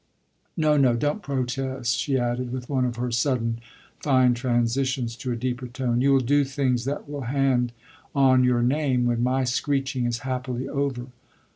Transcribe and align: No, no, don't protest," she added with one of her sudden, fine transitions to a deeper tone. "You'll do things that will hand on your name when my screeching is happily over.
No, 0.57 0.77
no, 0.77 0.95
don't 0.95 1.21
protest," 1.21 1.95
she 1.99 2.17
added 2.17 2.51
with 2.51 2.69
one 2.71 2.85
of 2.85 2.95
her 2.95 3.11
sudden, 3.11 3.59
fine 3.99 4.33
transitions 4.33 5.15
to 5.17 5.31
a 5.31 5.35
deeper 5.35 5.67
tone. 5.67 6.01
"You'll 6.01 6.21
do 6.21 6.43
things 6.43 6.85
that 6.85 7.07
will 7.07 7.21
hand 7.29 7.71
on 8.15 8.43
your 8.43 8.63
name 8.63 9.05
when 9.05 9.21
my 9.21 9.43
screeching 9.43 10.07
is 10.07 10.21
happily 10.25 10.67
over. 10.67 11.05